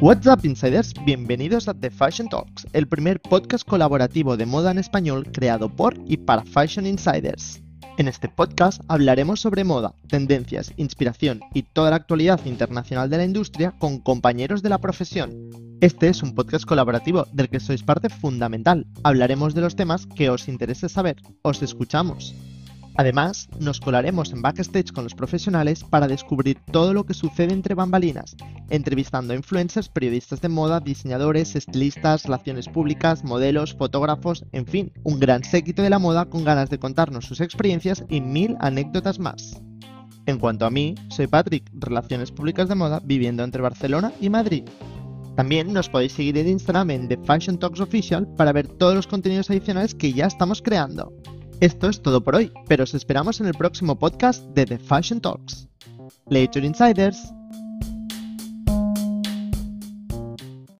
[0.00, 4.78] What's up insiders, bienvenidos a The Fashion Talks, el primer podcast colaborativo de moda en
[4.78, 7.60] español creado por y para Fashion Insiders.
[7.96, 13.24] En este podcast hablaremos sobre moda, tendencias, inspiración y toda la actualidad internacional de la
[13.24, 15.50] industria con compañeros de la profesión.
[15.80, 18.86] Este es un podcast colaborativo del que sois parte fundamental.
[19.02, 21.16] Hablaremos de los temas que os interese saber.
[21.42, 22.36] Os escuchamos.
[22.98, 27.76] Además, nos colaremos en backstage con los profesionales para descubrir todo lo que sucede entre
[27.76, 28.36] bambalinas,
[28.70, 35.18] entrevistando a influencers, periodistas de moda, diseñadores, estilistas, relaciones públicas, modelos, fotógrafos, en fin, un
[35.18, 39.60] gran séquito de la moda con ganas de contarnos sus experiencias y mil anécdotas más.
[40.26, 44.64] En cuanto a mí, soy Patrick, Relaciones Públicas de Moda, viviendo entre Barcelona y Madrid.
[45.36, 49.06] También nos podéis seguir en Instagram en The Fashion Talks Official para ver todos los
[49.06, 51.12] contenidos adicionales que ya estamos creando.
[51.60, 55.20] Esto es todo por hoy, pero os esperamos en el próximo podcast de The Fashion
[55.20, 55.68] Talks.
[56.28, 57.32] Later Insiders.